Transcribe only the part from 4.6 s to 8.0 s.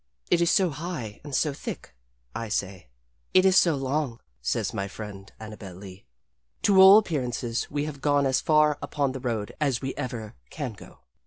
my friend Annabel Lee. To all appearances we